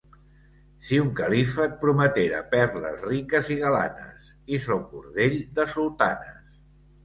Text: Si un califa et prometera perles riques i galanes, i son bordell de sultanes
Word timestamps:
Si 0.87 0.97
un 1.01 1.11
califa 1.19 1.65
et 1.69 1.75
prometera 1.83 2.41
perles 2.55 3.05
riques 3.11 3.53
i 3.57 3.61
galanes, 3.61 4.27
i 4.57 4.63
son 4.67 4.85
bordell 4.97 5.41
de 5.61 5.71
sultanes 5.79 6.45